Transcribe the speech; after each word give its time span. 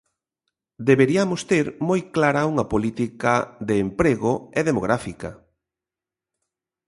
Deberiamos 0.89 1.41
ter 1.51 1.65
moi 1.89 2.01
clara 2.15 2.47
unha 2.51 2.65
política 2.73 3.33
de 3.67 3.75
emprego 3.85 4.31
e 4.59 4.61
demográfica. 4.69 5.29